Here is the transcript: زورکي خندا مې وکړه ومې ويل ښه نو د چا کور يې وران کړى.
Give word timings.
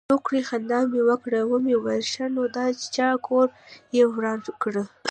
زورکي 0.09 0.41
خندا 0.49 0.79
مې 0.91 1.01
وکړه 1.09 1.39
ومې 1.45 1.75
ويل 1.77 2.03
ښه 2.13 2.25
نو 2.35 2.43
د 2.55 2.57
چا 2.95 3.09
کور 3.27 3.47
يې 3.95 4.03
وران 4.13 4.39
کړى. 4.61 4.83